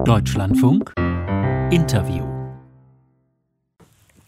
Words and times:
Deutschlandfunk 0.00 0.92
Interview 1.70 2.32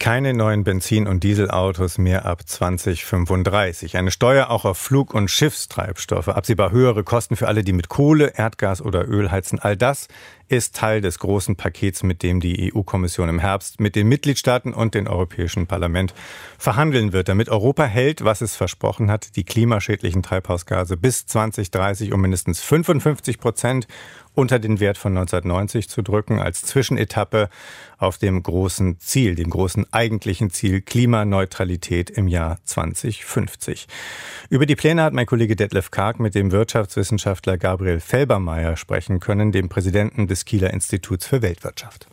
keine 0.04 0.34
neuen 0.34 0.64
Benzin- 0.64 1.06
und 1.06 1.24
Dieselautos 1.24 1.96
mehr 1.96 2.26
ab 2.26 2.46
2035. 2.46 3.96
Eine 3.96 4.10
Steuer 4.10 4.50
auch 4.50 4.66
auf 4.66 4.76
Flug- 4.76 5.14
und 5.14 5.30
Schiffstreibstoffe. 5.30 6.28
Absehbar 6.28 6.72
höhere 6.72 7.04
Kosten 7.04 7.36
für 7.36 7.48
alle, 7.48 7.64
die 7.64 7.72
mit 7.72 7.88
Kohle, 7.88 8.34
Erdgas 8.36 8.82
oder 8.82 9.08
Öl 9.08 9.30
heizen. 9.30 9.58
All 9.60 9.78
das 9.78 10.08
ist 10.48 10.76
Teil 10.76 11.00
des 11.00 11.18
großen 11.18 11.56
Pakets, 11.56 12.02
mit 12.02 12.22
dem 12.22 12.40
die 12.40 12.70
EU-Kommission 12.70 13.30
im 13.30 13.38
Herbst 13.38 13.80
mit 13.80 13.96
den 13.96 14.06
Mitgliedstaaten 14.06 14.74
und 14.74 14.94
dem 14.94 15.06
Europäischen 15.06 15.66
Parlament 15.66 16.12
verhandeln 16.58 17.14
wird, 17.14 17.30
damit 17.30 17.48
Europa 17.48 17.84
hält, 17.84 18.22
was 18.24 18.42
es 18.42 18.56
versprochen 18.56 19.10
hat, 19.10 19.36
die 19.36 19.44
klimaschädlichen 19.44 20.22
Treibhausgase 20.22 20.98
bis 20.98 21.24
2030 21.24 22.12
um 22.12 22.20
mindestens 22.20 22.60
55 22.60 23.38
Prozent 23.38 23.86
unter 24.34 24.58
den 24.58 24.80
Wert 24.80 24.98
von 24.98 25.16
1990 25.16 25.88
zu 25.88 26.02
drücken, 26.02 26.38
als 26.38 26.62
Zwischenetappe 26.62 27.48
auf 27.98 28.18
dem 28.18 28.42
großen 28.42 28.98
Ziel, 28.98 29.34
dem 29.34 29.50
großen 29.50 29.86
eigentlichen 29.92 30.50
Ziel 30.50 30.80
Klimaneutralität 30.80 32.10
im 32.10 32.28
Jahr 32.28 32.58
2050. 32.64 33.86
Über 34.50 34.66
die 34.66 34.76
Pläne 34.76 35.02
hat 35.02 35.12
mein 35.12 35.26
Kollege 35.26 35.56
Detlef 35.56 35.90
Karg 35.90 36.20
mit 36.20 36.34
dem 36.34 36.52
Wirtschaftswissenschaftler 36.52 37.58
Gabriel 37.58 38.00
Felbermeier 38.00 38.76
sprechen 38.76 39.20
können, 39.20 39.52
dem 39.52 39.68
Präsidenten 39.68 40.26
des 40.26 40.44
Kieler 40.44 40.72
Instituts 40.72 41.26
für 41.26 41.42
Weltwirtschaft. 41.42 42.08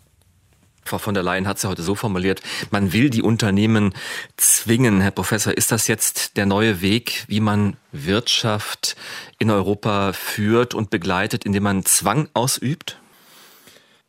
Frau 0.84 0.98
von 0.98 1.13
der 1.13 1.23
Leyen 1.23 1.48
hat 1.48 1.58
es 1.58 1.63
ja 1.63 1.70
heute 1.70 1.84
so 1.84 1.95
formuliert, 1.95 2.41
man 2.71 2.94
will 2.94 3.09
die 3.09 3.21
Unternehmen 3.21 3.94
zwingen. 4.38 5.02
Herr 5.02 5.12
Professor, 5.12 5.55
ist 5.55 5.71
das 5.71 5.88
jetzt 5.88 6.38
der 6.38 6.45
neue 6.45 6.81
Weg, 6.81 7.26
wie 7.27 7.40
man 7.40 7.77
Wirtschaft 7.91 8.95
in 9.40 9.52
Europa 9.52 10.13
führt 10.13 10.73
und 10.73 10.90
begleitet, 10.90 11.45
indem 11.45 11.63
man 11.63 11.85
Zwang 11.85 12.30
ausübt? 12.34 13.01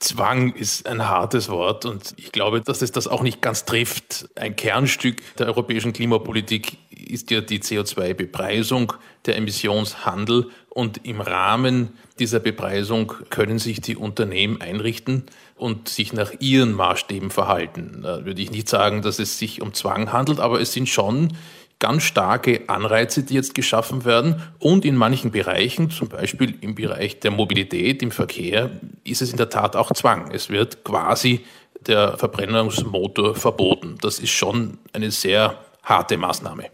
Zwang 0.02 0.52
ist 0.54 0.88
ein 0.88 1.08
hartes 1.08 1.48
Wort 1.48 1.84
und 1.84 2.14
ich 2.16 2.32
glaube, 2.32 2.60
dass 2.60 2.82
es 2.82 2.90
das 2.90 3.06
auch 3.06 3.22
nicht 3.22 3.40
ganz 3.40 3.64
trifft. 3.64 4.28
Ein 4.34 4.56
Kernstück 4.56 5.22
der 5.36 5.46
europäischen 5.46 5.92
Klimapolitik 5.92 6.76
ist 6.90 7.30
ja 7.30 7.40
die 7.40 7.60
CO2-Bepreisung, 7.60 8.94
der 9.26 9.36
Emissionshandel 9.36 10.50
und 10.70 11.06
im 11.06 11.20
Rahmen 11.20 11.90
dieser 12.18 12.40
Bepreisung 12.40 13.12
können 13.30 13.60
sich 13.60 13.80
die 13.80 13.96
Unternehmen 13.96 14.60
einrichten 14.60 15.24
und 15.56 15.88
sich 15.88 16.12
nach 16.12 16.32
ihren 16.40 16.72
Maßstäben 16.72 17.30
verhalten. 17.30 18.00
Da 18.02 18.24
würde 18.24 18.42
ich 18.42 18.50
nicht 18.50 18.68
sagen, 18.68 19.02
dass 19.02 19.20
es 19.20 19.38
sich 19.38 19.62
um 19.62 19.72
Zwang 19.72 20.12
handelt, 20.12 20.40
aber 20.40 20.60
es 20.60 20.72
sind 20.72 20.88
schon 20.88 21.36
ganz 21.82 22.04
starke 22.04 22.62
Anreize, 22.68 23.24
die 23.24 23.34
jetzt 23.34 23.56
geschaffen 23.56 24.04
werden. 24.04 24.40
Und 24.60 24.84
in 24.84 24.94
manchen 24.94 25.32
Bereichen, 25.32 25.90
zum 25.90 26.08
Beispiel 26.08 26.54
im 26.60 26.76
Bereich 26.76 27.18
der 27.18 27.32
Mobilität, 27.32 28.02
im 28.04 28.12
Verkehr, 28.12 28.70
ist 29.02 29.20
es 29.20 29.32
in 29.32 29.36
der 29.36 29.50
Tat 29.50 29.74
auch 29.74 29.90
Zwang. 29.92 30.30
Es 30.30 30.48
wird 30.48 30.84
quasi 30.84 31.44
der 31.88 32.16
Verbrennungsmotor 32.16 33.34
verboten. 33.34 33.96
Das 34.00 34.20
ist 34.20 34.30
schon 34.30 34.78
eine 34.92 35.10
sehr 35.10 35.58
harte 35.82 36.16
Maßnahme. 36.16 36.66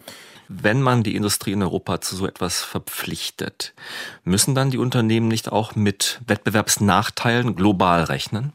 Wenn 0.48 0.82
man 0.82 1.02
die 1.02 1.16
Industrie 1.16 1.52
in 1.52 1.62
Europa 1.62 2.02
zu 2.02 2.14
so 2.14 2.26
etwas 2.26 2.60
verpflichtet, 2.62 3.72
müssen 4.24 4.54
dann 4.54 4.70
die 4.70 4.78
Unternehmen 4.78 5.28
nicht 5.28 5.50
auch 5.50 5.74
mit 5.74 6.20
Wettbewerbsnachteilen 6.26 7.56
global 7.56 8.04
rechnen? 8.04 8.52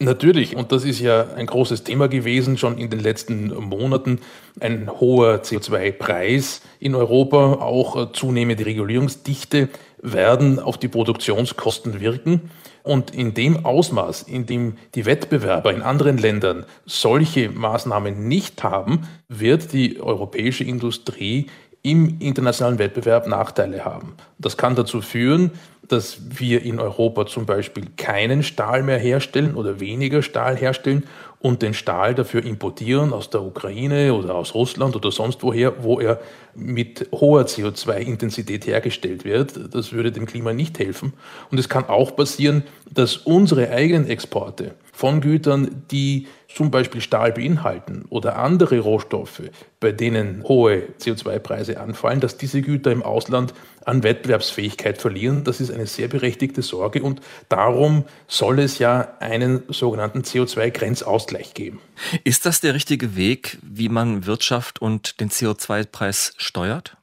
Natürlich, 0.00 0.54
und 0.54 0.70
das 0.70 0.84
ist 0.84 1.00
ja 1.00 1.26
ein 1.34 1.46
großes 1.46 1.82
Thema 1.82 2.06
gewesen, 2.06 2.56
schon 2.56 2.78
in 2.78 2.88
den 2.88 3.00
letzten 3.00 3.52
Monaten, 3.52 4.20
ein 4.60 4.88
hoher 5.00 5.42
CO2-Preis 5.42 6.62
in 6.78 6.94
Europa, 6.94 7.54
auch 7.54 8.12
zunehmende 8.12 8.64
Regulierungsdichte 8.64 9.68
werden 10.00 10.60
auf 10.60 10.78
die 10.78 10.86
Produktionskosten 10.86 11.98
wirken. 11.98 12.50
Und 12.84 13.12
in 13.12 13.34
dem 13.34 13.66
Ausmaß, 13.66 14.22
in 14.22 14.46
dem 14.46 14.76
die 14.94 15.04
Wettbewerber 15.04 15.74
in 15.74 15.82
anderen 15.82 16.16
Ländern 16.16 16.64
solche 16.86 17.50
Maßnahmen 17.50 18.28
nicht 18.28 18.62
haben, 18.62 19.08
wird 19.28 19.72
die 19.72 20.00
europäische 20.00 20.62
Industrie 20.62 21.48
im 21.82 22.18
internationalen 22.20 22.78
Wettbewerb 22.78 23.26
Nachteile 23.26 23.84
haben. 23.84 24.14
Das 24.38 24.56
kann 24.56 24.76
dazu 24.76 25.00
führen, 25.00 25.50
dass 25.88 26.18
wir 26.38 26.62
in 26.62 26.78
Europa 26.78 27.26
zum 27.26 27.46
Beispiel 27.46 27.84
keinen 27.96 28.42
Stahl 28.42 28.82
mehr 28.82 28.98
herstellen 28.98 29.54
oder 29.54 29.80
weniger 29.80 30.22
Stahl 30.22 30.56
herstellen 30.56 31.04
und 31.40 31.62
den 31.62 31.74
Stahl 31.74 32.14
dafür 32.14 32.44
importieren 32.44 33.12
aus 33.12 33.30
der 33.30 33.42
Ukraine 33.42 34.12
oder 34.14 34.34
aus 34.34 34.54
Russland 34.54 34.96
oder 34.96 35.12
sonst 35.12 35.42
woher, 35.42 35.84
wo 35.84 36.00
er 36.00 36.20
mit 36.54 37.08
hoher 37.12 37.42
CO2-Intensität 37.42 38.66
hergestellt 38.66 39.24
wird. 39.24 39.74
Das 39.74 39.92
würde 39.92 40.10
dem 40.10 40.26
Klima 40.26 40.52
nicht 40.52 40.78
helfen. 40.78 41.12
Und 41.50 41.58
es 41.58 41.68
kann 41.68 41.84
auch 41.84 42.16
passieren, 42.16 42.64
dass 42.90 43.16
unsere 43.16 43.70
eigenen 43.70 44.08
Exporte 44.08 44.74
von 44.98 45.20
Gütern, 45.20 45.84
die 45.92 46.26
zum 46.52 46.72
Beispiel 46.72 47.00
Stahl 47.00 47.30
beinhalten 47.30 48.06
oder 48.08 48.36
andere 48.36 48.80
Rohstoffe, 48.80 49.42
bei 49.78 49.92
denen 49.92 50.42
hohe 50.42 50.88
CO2-Preise 50.98 51.78
anfallen, 51.78 52.18
dass 52.18 52.36
diese 52.36 52.62
Güter 52.62 52.90
im 52.90 53.04
Ausland 53.04 53.54
an 53.84 54.02
Wettbewerbsfähigkeit 54.02 55.00
verlieren. 55.00 55.44
Das 55.44 55.60
ist 55.60 55.70
eine 55.70 55.86
sehr 55.86 56.08
berechtigte 56.08 56.62
Sorge 56.62 57.00
und 57.00 57.20
darum 57.48 58.06
soll 58.26 58.58
es 58.58 58.80
ja 58.80 59.14
einen 59.20 59.62
sogenannten 59.68 60.22
CO2-Grenzausgleich 60.22 61.54
geben. 61.54 61.78
Ist 62.24 62.44
das 62.44 62.60
der 62.60 62.74
richtige 62.74 63.14
Weg, 63.14 63.58
wie 63.62 63.88
man 63.88 64.26
Wirtschaft 64.26 64.82
und 64.82 65.20
den 65.20 65.30
CO2-Preis 65.30 66.34
steuert? 66.38 66.96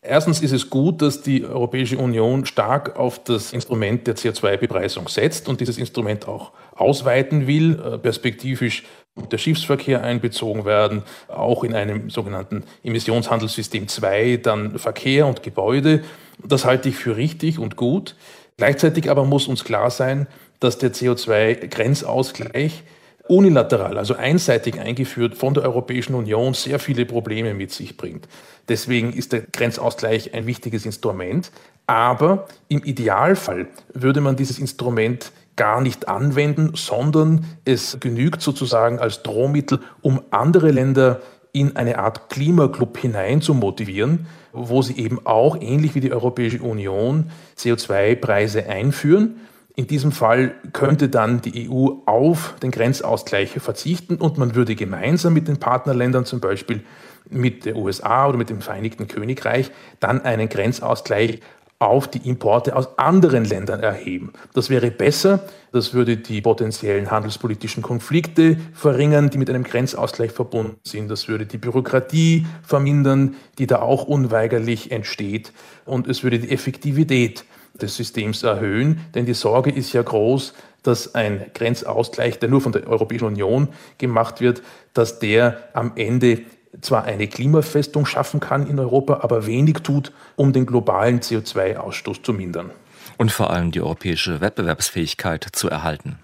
Erstens 0.00 0.40
ist 0.40 0.52
es 0.52 0.70
gut, 0.70 1.00
dass 1.00 1.22
die 1.22 1.44
Europäische 1.44 1.96
Union 1.96 2.44
stark 2.44 2.96
auf 2.96 3.22
das 3.22 3.52
Instrument 3.52 4.06
der 4.06 4.16
CO2-Bepreisung 4.16 5.08
setzt 5.08 5.48
und 5.48 5.60
dieses 5.60 5.78
Instrument 5.78 6.26
auch 6.26 6.52
ausweiten 6.82 7.46
will, 7.46 7.80
äh, 7.80 7.98
perspektivisch 7.98 8.84
der 9.30 9.38
Schiffsverkehr 9.38 10.02
einbezogen 10.02 10.64
werden, 10.64 11.02
auch 11.28 11.64
in 11.64 11.74
einem 11.74 12.10
sogenannten 12.10 12.64
Emissionshandelssystem 12.82 13.88
2 13.88 14.38
dann 14.42 14.78
Verkehr 14.78 15.26
und 15.26 15.42
Gebäude. 15.42 16.02
Das 16.42 16.64
halte 16.64 16.88
ich 16.88 16.96
für 16.96 17.16
richtig 17.16 17.58
und 17.58 17.76
gut. 17.76 18.16
Gleichzeitig 18.56 19.10
aber 19.10 19.24
muss 19.24 19.48
uns 19.48 19.64
klar 19.64 19.90
sein, 19.90 20.26
dass 20.60 20.78
der 20.78 20.92
CO2-Grenzausgleich 20.92 22.82
unilateral, 23.28 23.98
also 23.98 24.14
einseitig 24.14 24.80
eingeführt 24.80 25.36
von 25.36 25.54
der 25.54 25.62
Europäischen 25.64 26.14
Union, 26.14 26.54
sehr 26.54 26.78
viele 26.78 27.06
Probleme 27.06 27.54
mit 27.54 27.70
sich 27.70 27.96
bringt. 27.96 28.28
Deswegen 28.68 29.12
ist 29.12 29.32
der 29.32 29.42
Grenzausgleich 29.42 30.34
ein 30.34 30.46
wichtiges 30.46 30.86
Instrument. 30.86 31.50
Aber 31.86 32.46
im 32.68 32.82
Idealfall 32.84 33.66
würde 33.92 34.20
man 34.20 34.36
dieses 34.36 34.58
Instrument 34.58 35.32
gar 35.56 35.80
nicht 35.80 36.08
anwenden, 36.08 36.72
sondern 36.74 37.44
es 37.64 37.98
genügt 38.00 38.40
sozusagen 38.40 38.98
als 38.98 39.22
Drohmittel, 39.22 39.80
um 40.00 40.22
andere 40.30 40.70
Länder 40.70 41.20
in 41.52 41.76
eine 41.76 41.98
Art 41.98 42.30
Klimaclub 42.30 42.96
hinein 42.96 43.42
zu 43.42 43.52
motivieren, 43.52 44.26
wo 44.52 44.82
sie 44.82 44.96
eben 44.96 45.26
auch, 45.26 45.60
ähnlich 45.60 45.94
wie 45.94 46.00
die 46.00 46.12
Europäische 46.12 46.62
Union, 46.62 47.30
CO2-Preise 47.58 48.66
einführen. 48.68 49.36
In 49.74 49.86
diesem 49.86 50.12
Fall 50.12 50.54
könnte 50.72 51.08
dann 51.08 51.40
die 51.40 51.70
EU 51.70 51.88
auf 52.06 52.54
den 52.62 52.70
Grenzausgleich 52.70 53.50
verzichten 53.52 54.16
und 54.16 54.38
man 54.38 54.54
würde 54.54 54.74
gemeinsam 54.74 55.34
mit 55.34 55.48
den 55.48 55.58
Partnerländern, 55.58 56.24
zum 56.24 56.40
Beispiel 56.40 56.82
mit 57.28 57.64
der 57.64 57.76
USA 57.76 58.26
oder 58.26 58.36
mit 58.36 58.50
dem 58.50 58.60
Vereinigten 58.60 59.08
Königreich, 59.08 59.70
dann 60.00 60.22
einen 60.22 60.48
Grenzausgleich 60.48 61.40
auf 61.82 62.08
die 62.08 62.28
Importe 62.28 62.76
aus 62.76 62.98
anderen 62.98 63.44
Ländern 63.44 63.80
erheben. 63.80 64.32
Das 64.54 64.70
wäre 64.70 64.90
besser, 64.90 65.44
das 65.72 65.94
würde 65.94 66.16
die 66.16 66.40
potenziellen 66.40 67.10
handelspolitischen 67.10 67.82
Konflikte 67.82 68.56
verringern, 68.72 69.30
die 69.30 69.38
mit 69.38 69.50
einem 69.50 69.64
Grenzausgleich 69.64 70.32
verbunden 70.32 70.76
sind. 70.84 71.10
Das 71.10 71.28
würde 71.28 71.46
die 71.46 71.58
Bürokratie 71.58 72.46
vermindern, 72.62 73.36
die 73.58 73.66
da 73.66 73.80
auch 73.80 74.04
unweigerlich 74.04 74.92
entsteht. 74.92 75.52
Und 75.84 76.08
es 76.08 76.22
würde 76.22 76.38
die 76.38 76.50
Effektivität 76.50 77.44
des 77.80 77.96
Systems 77.96 78.42
erhöhen, 78.42 79.00
denn 79.14 79.26
die 79.26 79.34
Sorge 79.34 79.70
ist 79.70 79.92
ja 79.92 80.02
groß, 80.02 80.54
dass 80.82 81.14
ein 81.14 81.46
Grenzausgleich, 81.54 82.38
der 82.38 82.48
nur 82.48 82.60
von 82.60 82.72
der 82.72 82.86
Europäischen 82.86 83.26
Union 83.26 83.68
gemacht 83.98 84.40
wird, 84.40 84.62
dass 84.94 85.20
der 85.20 85.68
am 85.72 85.92
Ende 85.96 86.42
zwar 86.80 87.04
eine 87.04 87.28
Klimafestung 87.28 88.06
schaffen 88.06 88.40
kann 88.40 88.66
in 88.66 88.78
Europa, 88.78 89.20
aber 89.22 89.46
wenig 89.46 89.78
tut, 89.78 90.12
um 90.36 90.52
den 90.52 90.66
globalen 90.66 91.20
CO2-Ausstoß 91.20 92.22
zu 92.22 92.32
mindern. 92.32 92.70
Und 93.18 93.30
vor 93.30 93.50
allem 93.50 93.70
die 93.70 93.80
europäische 93.80 94.40
Wettbewerbsfähigkeit 94.40 95.46
zu 95.52 95.68
erhalten. 95.68 96.18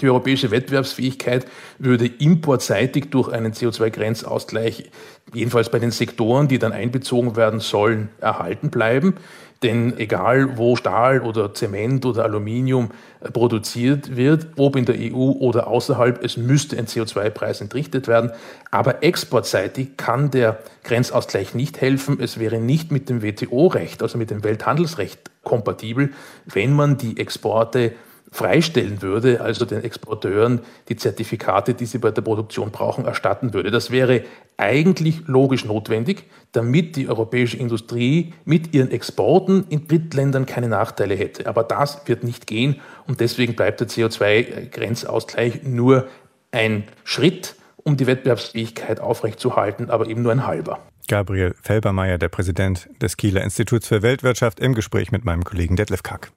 Die 0.00 0.08
europäische 0.08 0.52
Wettbewerbsfähigkeit 0.52 1.46
würde 1.78 2.06
importseitig 2.06 3.10
durch 3.10 3.28
einen 3.28 3.52
CO2-Grenzausgleich, 3.52 4.88
jedenfalls 5.34 5.68
bei 5.68 5.80
den 5.80 5.90
Sektoren, 5.90 6.46
die 6.46 6.60
dann 6.60 6.70
einbezogen 6.70 7.34
werden 7.34 7.58
sollen, 7.58 8.08
erhalten 8.20 8.70
bleiben. 8.70 9.16
Denn 9.64 9.98
egal 9.98 10.56
wo 10.56 10.76
Stahl 10.76 11.20
oder 11.20 11.52
Zement 11.52 12.06
oder 12.06 12.24
Aluminium 12.24 12.92
äh, 13.20 13.30
produziert 13.30 14.16
wird, 14.16 14.46
ob 14.56 14.76
in 14.76 14.86
der 14.86 14.94
EU 14.96 15.32
oder 15.32 15.66
außerhalb, 15.66 16.24
es 16.24 16.38
müsste 16.38 16.78
ein 16.78 16.86
CO2-Preis 16.86 17.60
entrichtet 17.60 18.08
werden. 18.08 18.30
Aber 18.70 19.02
exportseitig 19.02 19.98
kann 19.98 20.30
der 20.30 20.60
Grenzausgleich 20.84 21.54
nicht 21.54 21.80
helfen. 21.80 22.18
Es 22.20 22.38
wäre 22.38 22.58
nicht 22.58 22.90
mit 22.90 23.10
dem 23.10 23.22
WTO-Recht, 23.22 24.02
also 24.02 24.16
mit 24.16 24.30
dem 24.30 24.44
Welthandelsrecht 24.44 25.30
kompatibel, 25.42 26.10
wenn 26.46 26.72
man 26.72 26.96
die 26.96 27.18
Exporte 27.18 27.92
freistellen 28.30 29.02
würde, 29.02 29.40
also 29.40 29.64
den 29.64 29.82
Exporteuren 29.82 30.60
die 30.88 30.96
Zertifikate, 30.96 31.74
die 31.74 31.86
sie 31.86 31.98
bei 31.98 32.10
der 32.10 32.22
Produktion 32.22 32.70
brauchen, 32.70 33.04
erstatten 33.04 33.52
würde. 33.52 33.70
Das 33.70 33.90
wäre 33.90 34.22
eigentlich 34.56 35.22
logisch 35.26 35.64
notwendig, 35.64 36.24
damit 36.52 36.96
die 36.96 37.08
europäische 37.08 37.56
Industrie 37.56 38.32
mit 38.44 38.72
ihren 38.74 38.90
Exporten 38.90 39.64
in 39.68 39.88
Drittländern 39.88 40.46
keine 40.46 40.68
Nachteile 40.68 41.14
hätte. 41.14 41.46
Aber 41.46 41.64
das 41.64 42.06
wird 42.06 42.22
nicht 42.22 42.46
gehen 42.46 42.80
und 43.06 43.20
deswegen 43.20 43.56
bleibt 43.56 43.80
der 43.80 43.88
CO2-Grenzausgleich 43.88 45.62
nur 45.64 46.06
ein 46.52 46.84
Schritt, 47.04 47.56
um 47.76 47.96
die 47.96 48.06
Wettbewerbsfähigkeit 48.06 49.00
aufrechtzuerhalten, 49.00 49.90
aber 49.90 50.06
eben 50.06 50.22
nur 50.22 50.32
ein 50.32 50.46
halber. 50.46 50.80
Gabriel 51.08 51.56
Felbermeier, 51.60 52.18
der 52.18 52.28
Präsident 52.28 52.88
des 53.02 53.16
Kieler 53.16 53.42
Instituts 53.42 53.88
für 53.88 54.02
Weltwirtschaft, 54.02 54.60
im 54.60 54.74
Gespräch 54.74 55.10
mit 55.10 55.24
meinem 55.24 55.42
Kollegen 55.42 55.74
Detlef 55.74 56.04
Kack. 56.04 56.30